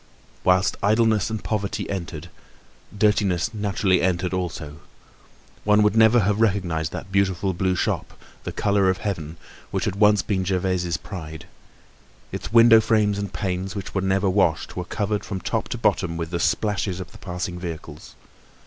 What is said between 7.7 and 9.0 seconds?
shop, the color of